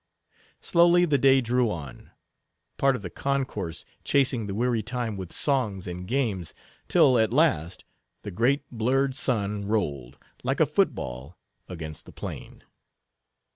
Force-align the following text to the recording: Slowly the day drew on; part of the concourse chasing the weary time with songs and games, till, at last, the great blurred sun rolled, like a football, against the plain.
Slowly 0.61 1.05
the 1.05 1.19
day 1.19 1.41
drew 1.41 1.69
on; 1.69 2.09
part 2.77 2.95
of 2.95 3.03
the 3.03 3.11
concourse 3.11 3.85
chasing 4.03 4.47
the 4.47 4.55
weary 4.55 4.81
time 4.81 5.15
with 5.15 5.31
songs 5.31 5.85
and 5.85 6.07
games, 6.07 6.55
till, 6.87 7.19
at 7.19 7.31
last, 7.31 7.83
the 8.23 8.31
great 8.31 8.63
blurred 8.71 9.15
sun 9.15 9.65
rolled, 9.67 10.17
like 10.43 10.59
a 10.59 10.65
football, 10.65 11.37
against 11.69 12.07
the 12.07 12.11
plain. 12.11 12.63